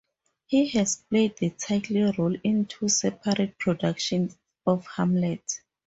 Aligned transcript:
He 0.47 0.67
has 0.69 0.95
played 0.95 1.37
the 1.37 1.51
title 1.51 2.11
role 2.17 2.35
in 2.43 2.65
two 2.65 2.89
separate 2.89 3.59
productions 3.59 4.35
of 4.65 4.87
Hamlet. 4.95 5.61